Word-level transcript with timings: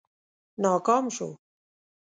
ناکام 0.61 1.05
شو. 1.15 1.29